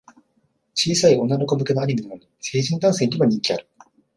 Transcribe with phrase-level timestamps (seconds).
[0.73, 3.67] 小さい女の子向けのアニメなのに、成人男性にも人気ある